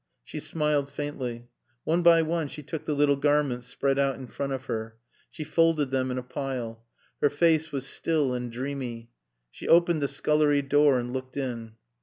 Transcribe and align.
She 0.23 0.39
smiled 0.39 0.89
faintly. 0.89 1.49
One 1.83 2.01
by 2.01 2.23
one 2.23 2.47
she 2.47 2.63
took 2.63 2.85
the 2.85 2.95
little 2.95 3.15
garments 3.17 3.67
spread 3.67 3.99
out 3.99 4.15
in 4.15 4.25
front 4.25 4.51
of 4.51 4.65
her. 4.65 4.97
She 5.29 5.43
folded 5.43 5.91
them 5.91 6.09
in 6.09 6.17
a 6.17 6.23
pile. 6.23 6.83
Her 7.21 7.29
face 7.29 7.71
was 7.71 7.85
still 7.85 8.33
and 8.33 8.51
dreamy. 8.51 9.11
She 9.51 9.67
opened 9.67 10.01
the 10.01 10.07
scullery 10.07 10.63
door 10.63 10.97
and 10.97 11.13
looked 11.13 11.37
in. 11.37 11.73